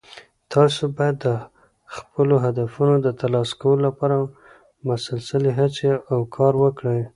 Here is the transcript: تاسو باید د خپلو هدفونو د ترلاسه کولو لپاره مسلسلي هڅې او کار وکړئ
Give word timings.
تاسو 0.53 0.83
باید 0.97 1.15
د 1.27 1.29
خپلو 1.95 2.35
هدفونو 2.45 2.93
د 3.01 3.07
ترلاسه 3.19 3.53
کولو 3.61 3.81
لپاره 3.87 4.17
مسلسلي 4.89 5.51
هڅې 5.59 5.89
او 6.11 6.19
کار 6.35 6.53
وکړئ 6.63 7.01